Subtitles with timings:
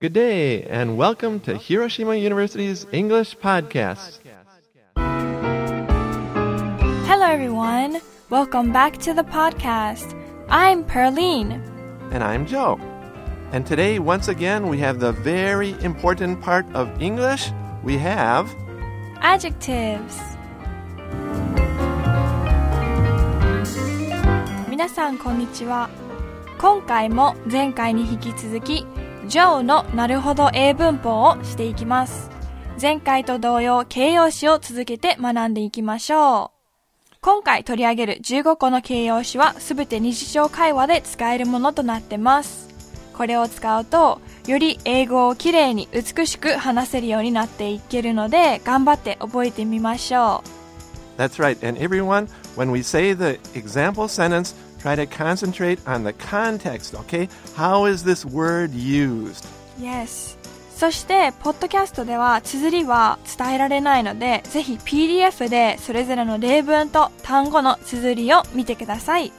[0.00, 4.20] Good day, and welcome to Hiroshima University's English Podcast.
[7.06, 8.02] Hello, everyone.
[8.28, 10.14] Welcome back to the podcast.
[10.50, 11.62] I'm Perline.
[12.12, 12.78] And I'm Joe.
[13.52, 17.50] And today, once again, we have the very important part of English.
[17.82, 18.54] We have
[19.22, 20.36] Adjectives.
[24.68, 25.88] 皆さん、こんにちは。
[26.58, 28.86] 今回も前回に引き続き、
[29.28, 32.30] ジョーのなるほど英文法をしていきます。
[32.80, 36.52] 前回と同様、形容詞を続けて学んでいきましょ
[37.12, 37.16] う。
[37.20, 42.68] 今回取り上げる15個の形容詞はすべて日常会話で使えるものとなってます。
[43.14, 50.56] これを使うと、より英語をきれいに美しく話せるようになっていけるので、頑張って覚えてみましょう
[51.20, 51.58] That's right.
[51.66, 54.54] And everyone, when we say the example sentence,
[54.86, 57.28] try to concentrate on the context, okay?
[57.56, 59.44] How is this word used?
[59.78, 60.36] Yes.
[60.76, 69.32] そして、ポッドキャストでは綴りは伝えられないので、ぜひ PDF でそれぞれの例文と単語の綴りを見てください。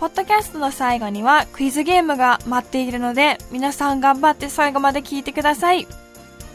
[0.00, 5.86] ポッドキャストの最後にはクイズゲームが待っているので、皆さん頑張って最後まで聞いてください。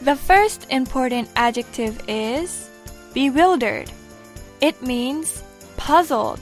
[0.02, 2.68] The first important adjective is
[3.14, 3.88] bewildered.
[4.60, 5.42] It means
[5.76, 6.40] puzzled.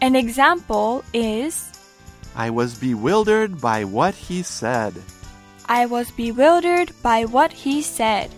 [0.00, 1.70] An example is
[2.34, 4.94] I was bewildered by what he said.
[5.68, 8.30] I was bewildered by what he said.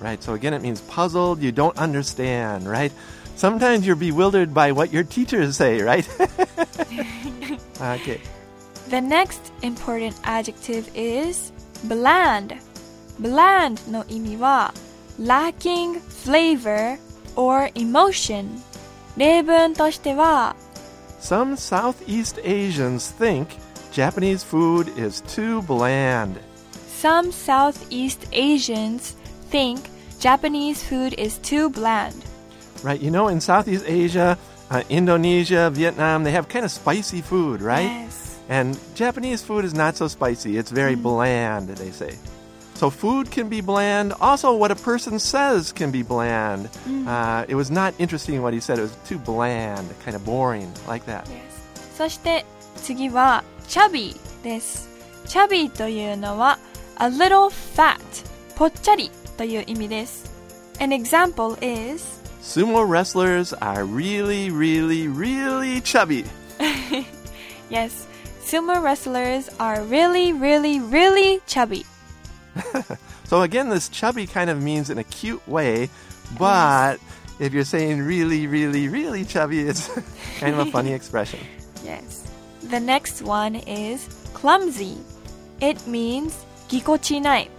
[0.00, 2.92] Right, so again, it means puzzled, you don't understand, right?
[3.36, 6.08] Sometimes you're bewildered by what your teachers say, right?
[7.80, 8.20] okay.
[8.88, 11.52] The next important adjective is
[11.84, 12.56] bland.
[13.18, 14.74] Bland の意味は
[15.18, 16.98] lacking flavor
[17.36, 18.60] or emotion.
[19.16, 20.56] 例文としては
[21.19, 23.57] some Southeast Asians think
[23.91, 26.39] Japanese food is too bland.
[26.87, 29.11] Some Southeast Asians
[29.49, 32.23] think Japanese food is too bland.
[32.83, 34.37] Right, you know, in Southeast Asia,
[34.69, 37.83] uh, Indonesia, Vietnam, they have kind of spicy food, right?
[37.83, 38.39] Yes.
[38.49, 40.57] And Japanese food is not so spicy.
[40.57, 42.17] It's very bland, they say.
[42.76, 44.12] So food can be bland.
[44.20, 46.68] Also, what a person says can be bland.
[47.06, 48.78] Uh, it was not interesting what he said.
[48.78, 51.28] It was too bland, kind of boring, like that.
[51.28, 51.62] Yes.
[51.96, 52.44] そして
[52.76, 54.88] 次は chubby です。
[55.26, 56.58] chubby というのは
[56.98, 58.00] a little fat
[58.56, 60.32] ぽっちゃりという意味です。
[60.80, 66.24] An example is Sumo wrestlers are really, really, really chubby.
[67.70, 68.06] Yes,
[68.44, 71.86] sumo wrestlers are really, really, really chubby.
[73.25, 75.89] so again, this chubby kind of means in a cute way,
[76.37, 76.97] but
[77.39, 79.87] if you're saying really, really, really chubby, it's
[80.39, 81.39] kind of a funny expression.
[81.83, 82.29] Yes.
[82.63, 84.97] The next one is clumsy.
[85.61, 87.49] It means gikochinai.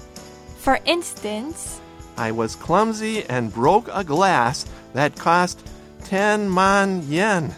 [0.59, 1.81] For instance,
[2.17, 5.65] I was clumsy and broke a glass that cost
[6.05, 7.55] 10 man yen.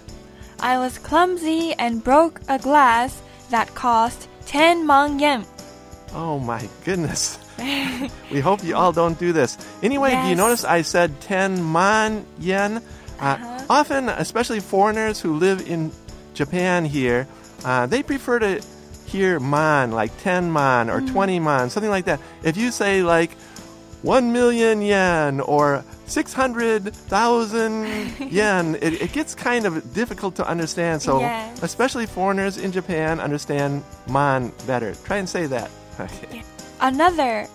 [0.61, 5.47] I was clumsy and broke a glass that cost 10 man yen.
[6.13, 7.39] Oh my goodness.
[8.31, 9.57] we hope you all don't do this.
[9.83, 12.79] Anyway, do you notice I said 10 man yen?
[12.79, 12.81] Uh,
[13.21, 13.67] Uh-huh.
[13.71, 15.93] Often, especially foreigners who live in
[16.35, 17.29] Japan here,
[17.65, 18.61] uh, they prefer to
[19.07, 22.19] hear man, like 10 man or 20 man, something like that.
[22.43, 23.31] If you say like
[24.03, 27.87] 1 million yen or 600,000
[28.33, 31.03] yen, it, it gets kind of difficult to understand.
[31.03, 31.63] So, Yes.
[31.63, 34.95] especially foreigners in Japan understand man better.
[35.05, 36.44] Try and say that Okay.
[36.82, 37.48] Another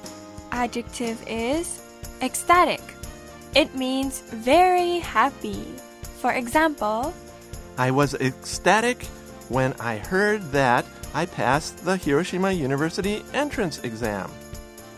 [0.53, 1.81] adjective is
[2.22, 2.81] ecstatic.
[3.54, 5.65] It means very happy.
[6.21, 7.12] For example,
[7.76, 9.04] I was ecstatic
[9.48, 10.84] when I heard that
[11.15, 14.31] I passed the Hiroshima University entrance exam.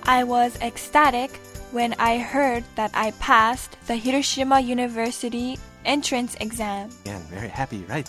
[0.05, 1.31] I was ecstatic
[1.71, 6.91] when I heard that I passed the Hiroshima University entrance exam.
[7.06, 8.09] And very happy, right?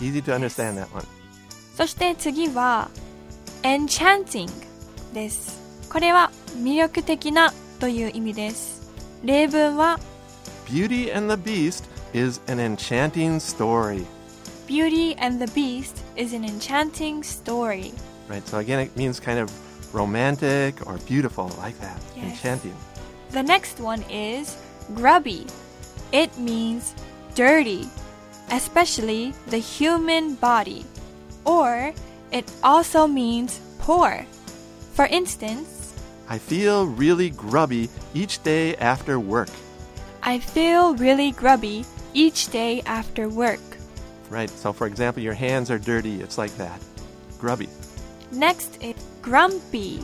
[0.00, 1.06] Easy to understand that one.
[1.76, 2.88] そして次は
[3.62, 4.48] enchanting
[5.12, 5.60] です。
[5.88, 8.90] これは魅力的なという意味です。
[9.24, 9.98] 例文は
[10.66, 14.04] Beauty and the Beast is an enchanting story.
[14.66, 17.92] Beauty and the Beast is an enchanting story.
[18.28, 18.46] Right?
[18.46, 19.50] So again, it means kind of
[19.94, 22.00] romantic or beautiful, like that.
[22.16, 22.32] Yes.
[22.32, 22.74] Enchanting.
[23.30, 24.56] The next one is
[24.94, 25.46] grubby.
[26.12, 26.94] It means
[27.34, 27.88] dirty,
[28.50, 30.84] especially the human body.
[31.44, 31.92] Or
[32.32, 34.24] it also means poor.
[34.98, 35.94] For instance,
[36.28, 39.50] I feel really grubby each day after work.
[40.22, 41.84] I feel really grubby
[42.14, 43.60] each day after work.
[44.30, 44.48] Right?
[44.50, 46.22] So, for example, your hands are dirty.
[46.22, 46.80] It's like that.
[47.38, 47.68] Grubby.
[48.32, 50.00] Next is grumpy.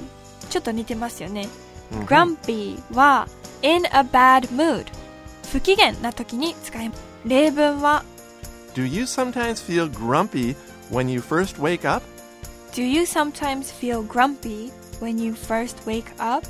[0.50, 1.48] ちょっと似てますよね。
[1.90, 2.06] Mhm.
[2.06, 3.26] grumpy は
[3.62, 4.86] in a bad mood
[5.50, 7.02] 不機嫌な時に使います。
[7.24, 8.04] 例文は
[8.74, 10.54] Do you sometimes feel grumpy
[10.90, 12.04] when you first wake up?
[12.72, 14.70] Do you sometimes feel grumpy
[15.00, 16.44] when you first wake up?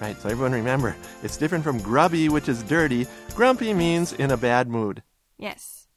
[0.00, 3.06] Right, so everyone remember, it's different from grubby, which is dirty.
[3.34, 5.02] Grumpy means in a bad mood.
[5.38, 5.88] Yes.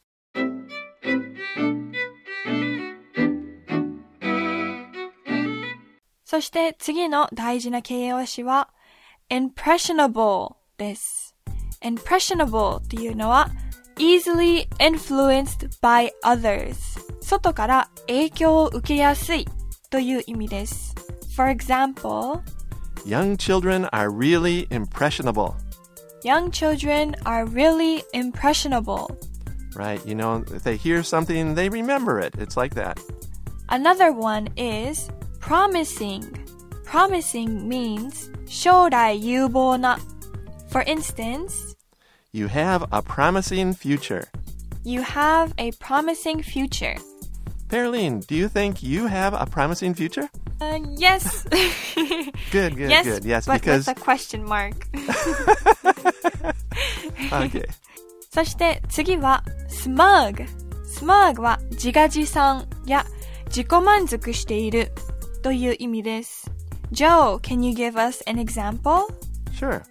[6.25, 8.69] そして次の大事な形容詞は
[9.29, 11.35] impressionable です。
[11.81, 13.49] impressionable っていうのは
[13.97, 16.75] easily influenced by others
[17.21, 19.47] 外から影響を受けやすい
[19.89, 20.95] という意味です。
[21.35, 22.41] For example,
[23.05, 25.55] Young children are really impressionable.
[26.23, 29.07] young children are really impressionable.
[29.73, 32.33] Right, you know, if they hear something, they remember it.
[32.37, 32.99] It's like that.
[33.69, 35.09] Another one is
[35.39, 36.23] promising.
[36.83, 39.97] Promising means 将来有望な。
[40.69, 41.73] For instance,
[42.31, 44.25] You have a promising future.
[44.83, 46.95] you have a promising future.
[47.69, 50.27] Pearline, do you think you have a promising future?
[50.60, 51.44] Uh, yes.
[52.50, 53.04] Good, good, yes.
[53.04, 53.24] good.
[53.24, 54.74] Yes, but because with a question mark.
[57.32, 57.66] okay.
[58.30, 60.46] そして次は smug。
[60.98, 63.04] smug は自画自賛や
[63.46, 64.92] 自己満足している
[65.42, 66.50] という意味です。
[66.92, 69.06] Joe, can you give us an example?
[69.52, 69.82] Sure.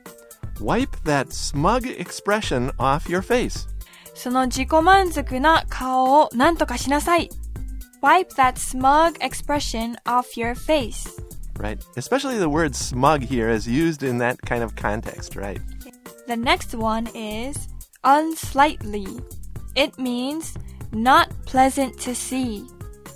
[0.60, 3.68] Wipe that smug expression off your face.
[4.13, 7.30] その自己満足な顔を何とかしなさい。
[8.04, 11.08] Wipe that smug expression off your face.
[11.58, 11.82] Right?
[11.96, 15.62] Especially the word smug here is used in that kind of context, right?
[16.28, 17.70] The next one is
[18.04, 19.08] unsightly.
[19.76, 20.54] It means
[20.92, 22.68] not pleasant to see.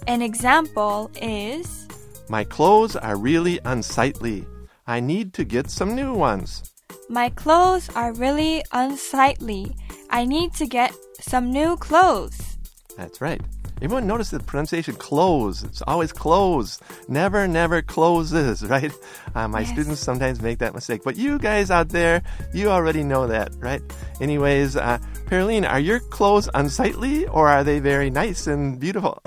[0.07, 1.85] An example is
[2.29, 4.45] My clothes are really unsightly.
[4.87, 6.71] I need to get some new ones.
[7.09, 9.75] My clothes are really unsightly.
[10.09, 12.57] I need to get some new clothes.
[12.95, 13.41] That's right.
[13.79, 15.63] Everyone notice the pronunciation close.
[15.63, 16.79] It's always close.
[17.07, 18.91] Never, never closes, right?
[19.35, 19.69] Uh, my Yes.
[19.71, 21.01] students sometimes make that mistake.
[21.03, 23.81] But you guys out there, you already know that, right?
[24.19, 24.97] Anyways, uh,
[25.27, 29.21] Pearline, are your clothes unsightly or are they very nice and beautiful?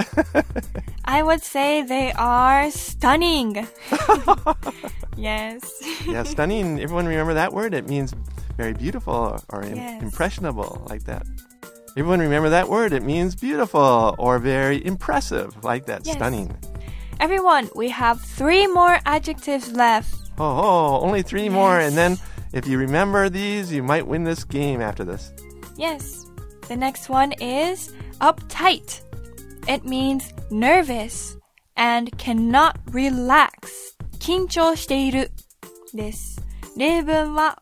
[1.05, 3.69] I would say they are stunning.
[5.17, 5.62] yes.
[6.06, 6.81] yeah, stunning.
[6.81, 7.73] Everyone remember that word?
[7.75, 8.14] It means
[8.56, 10.03] very beautiful or im- Yes.
[10.03, 11.25] impressionable, like that.
[11.98, 12.92] Everyone remember that word?
[12.92, 16.06] It means beautiful or very impressive, like that.
[16.06, 16.16] Yes.
[16.16, 16.56] Stunning.
[17.19, 20.13] Everyone, we have three more adjectives left.
[20.38, 21.80] Oh, oh, only three more.
[21.80, 21.88] Yes.
[21.88, 22.18] And then
[22.52, 25.31] if you remember these, you might win this game after this.
[25.78, 26.25] Yes.
[26.68, 29.02] The next one is uptight.
[29.68, 31.38] It means nervous
[31.78, 33.96] and cannot relax.
[34.19, 35.31] 緊張している
[35.94, 36.42] です。
[36.78, 37.57] 例文は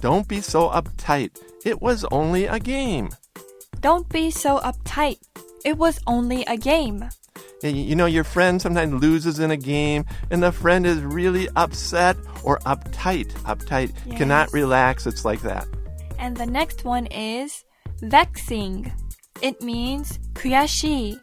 [0.00, 1.32] Don't be so uptight.
[1.64, 3.08] It was only a game.
[3.81, 5.19] Don't be so uptight.
[5.65, 7.09] It was only a game.
[7.61, 12.17] You know, your friend sometimes loses in a game, and the friend is really upset
[12.43, 13.31] or uptight.
[13.43, 14.17] Uptight yes.
[14.17, 15.07] cannot relax.
[15.07, 15.65] It's like that.
[16.19, 17.63] And the next one is
[18.01, 18.91] vexing.
[19.41, 21.17] It means kuyashi.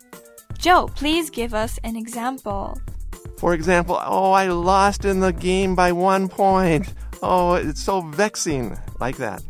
[0.56, 2.80] Joe, please give us an example.
[3.38, 6.92] For example, oh, I lost in the game by one point.
[7.22, 8.78] Oh, it's so vexing.
[8.98, 9.42] Like that.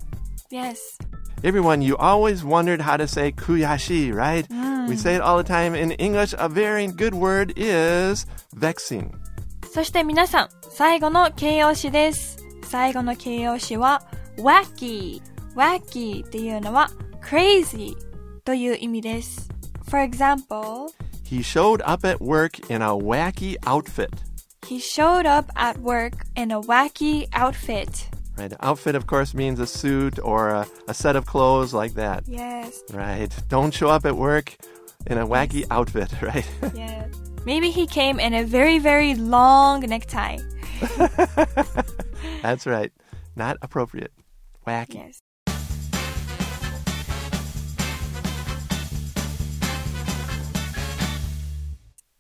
[0.51, 0.99] Yes.
[1.44, 4.48] Everyone, you always wondered how to say kuyashi, right?
[4.88, 5.76] We say it all the time.
[5.76, 9.12] In English, a very good word is vexing.
[9.72, 12.38] そして皆さん、最後の形容詞です。
[12.64, 14.02] 最後の形容詞は
[14.38, 16.90] wacky。wacky っていうのは
[17.22, 17.96] crazy
[18.44, 19.50] という意味です。
[19.90, 20.88] For example,
[21.24, 24.10] He showed up at work in a wacky outfit.
[24.68, 28.08] he showed up at work in a wacky outfit.
[28.38, 28.54] Right?
[28.60, 32.24] Outfit, of course, means a suit or a, a set of clothes like that.
[32.28, 33.34] Yes, Right?
[33.48, 34.58] Don't show up at work
[35.08, 36.46] in a wacky outfit, right?
[36.74, 37.08] yes.
[37.46, 40.40] Maybe he came in a very, very long necktie.
[42.42, 42.92] That's right.
[43.36, 44.12] Not appropriate.
[44.68, 44.96] Wacky.
[44.96, 45.22] Yes.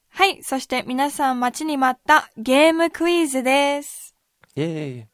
[0.10, 0.42] はい。
[0.44, 4.15] そして皆さん待ちに待ったゲームクイズです。
[4.56, 5.06] Yay.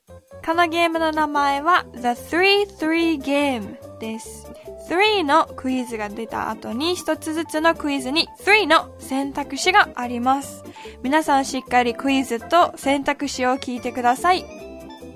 [0.47, 4.47] このゲームの名前は The 3-3 Game です。
[4.89, 10.63] 3のクイズが出た後に一つずつのクイズに3の選択肢があります。
[11.03, 14.45] 皆さんしっかりクイズと選択肢を聞いてください。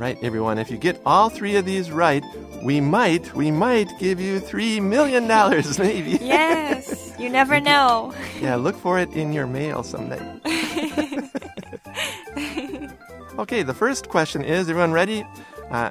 [0.00, 0.60] Right, everyone.
[0.60, 2.25] If you get all three of these right,
[2.64, 6.18] we might, we might give you three million dollars, maybe.
[6.20, 8.12] Yes, you never know.
[8.42, 10.18] Yeah, look for it in your mail someday.
[13.40, 15.25] Okay, the first question is everyone ready?
[15.70, 15.90] Uh,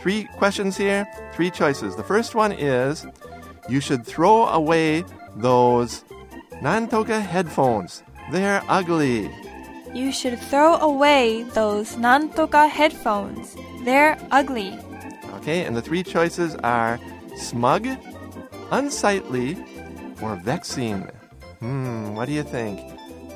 [0.00, 1.96] three questions here, three choices.
[1.96, 3.06] The first one is
[3.66, 5.02] you should throw away
[5.36, 6.04] those
[6.60, 8.02] Nantoka headphones.
[8.30, 9.30] They're ugly.
[9.94, 13.56] You should throw away those Nantoka headphones.
[13.86, 14.78] They're ugly.
[15.36, 17.00] Okay, and the three choices are
[17.36, 17.88] smug,
[18.70, 19.56] unsightly,
[20.20, 21.08] or vexing.
[21.60, 22.80] Hmm, what do you think?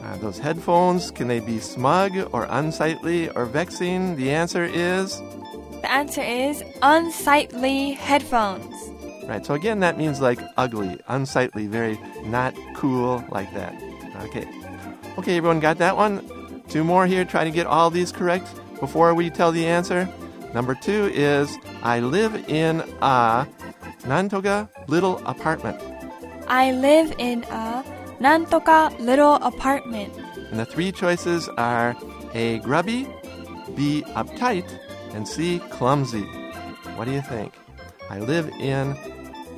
[0.03, 4.17] Uh, those headphones, can they be smug or unsightly or vexing?
[4.17, 5.21] The answer is
[5.83, 8.75] The answer is unsightly headphones.
[9.29, 9.45] right.
[9.45, 13.75] So again, that means like ugly, unsightly, very not cool, like that.
[14.25, 14.47] Okay.
[15.19, 16.63] Okay, everyone got that one?
[16.69, 17.25] Two more here.
[17.25, 18.47] Try to get all these correct
[18.81, 20.09] before we tell the answer.
[20.55, 23.47] Number two is I live in a
[24.03, 25.81] Nantoga little apartment.
[26.49, 27.83] I live in a
[28.21, 30.13] Nantoka little apartment.
[30.51, 31.97] And the three choices are
[32.35, 32.59] A.
[32.61, 33.07] Grubby,
[33.75, 34.03] B.
[34.09, 34.69] Uptight,
[35.15, 35.59] and C.
[35.71, 36.23] Clumsy.
[36.97, 37.53] What do you think?
[38.09, 38.93] I live in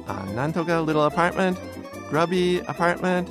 [0.09, 1.59] uh, a Nantoga little apartment,
[2.09, 3.29] grubby apartment,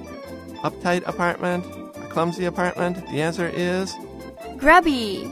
[0.63, 1.65] uptight apartment,
[1.97, 2.97] a clumsy apartment.
[3.07, 3.93] The answer is
[4.57, 5.25] Grubby.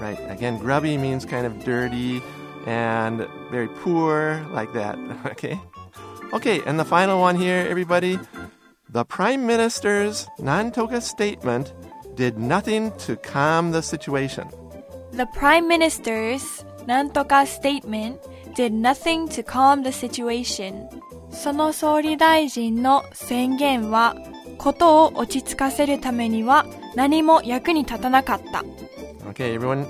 [0.00, 0.18] right.
[0.30, 2.22] Again, grubby means kind of dirty
[2.66, 4.96] and very poor, like that.
[5.26, 5.60] Okay.
[6.32, 8.18] Okay, and the final one here, everybody.
[8.89, 11.73] The Prime Minister's Nantoka statement
[12.15, 14.47] did nothing to calm the situation.
[15.13, 18.19] The Prime Minister's Nantoka statement
[18.55, 20.89] did nothing to calm the situation.
[21.31, 24.15] その総理大臣の宣言は、
[24.57, 28.63] ことを落ち着かせるためには何も役に立たなかった。
[29.29, 29.85] Okay, everyone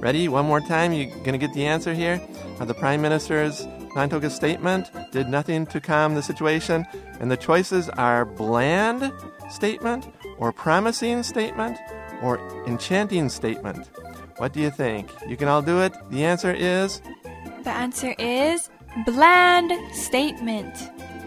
[0.00, 0.28] ready?
[0.28, 0.92] One more time.
[0.92, 2.20] You gonna get the answer here?
[2.58, 6.86] Uh, the Prime Minister's Nantoka statement did nothing to calm the situation,
[7.21, 9.13] And the choices are bland
[9.49, 10.09] statement,
[10.39, 11.77] or promising statement,
[12.21, 13.89] or enchanting statement.
[14.37, 15.07] What do you think?
[15.27, 15.93] You can all do it.
[16.09, 17.01] The answer is
[17.63, 18.69] The answer is
[19.05, 20.73] bland statement.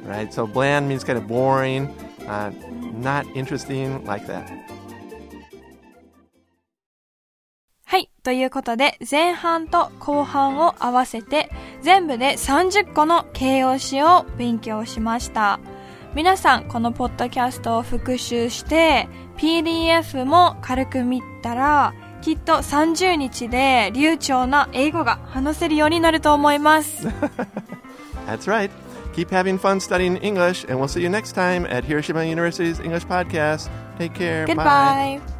[0.05, 0.35] right.
[0.35, 1.89] So bland means kind of boring,
[2.27, 2.51] uh,
[2.99, 4.51] not interesting, like that.
[7.87, 8.11] はい。
[8.25, 11.49] ということで、前半と後半を合わせて、
[11.83, 15.61] 全部で30個の形容詞を勉強しました。
[16.15, 21.93] 皆さん、このポッドキャストを復習して、PDF も軽く見たら、
[22.23, 27.09] きっと30日で流暢な英語が話せるようになると思います。
[28.27, 28.71] That's right.
[29.15, 33.07] Keep having fun studying English, and we'll see you next time at Hiroshima University's English
[33.07, 33.69] Podcast.
[33.99, 34.47] Take care.
[34.47, 35.21] Bye.
[35.21, 35.34] Goodbye!